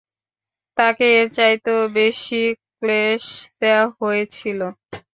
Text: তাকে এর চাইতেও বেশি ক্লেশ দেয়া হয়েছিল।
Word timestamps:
তাকে 0.77 1.05
এর 1.17 1.27
চাইতেও 1.37 1.81
বেশি 1.97 2.41
ক্লেশ 2.77 3.23
দেয়া 3.59 3.83
হয়েছিল। 3.99 4.59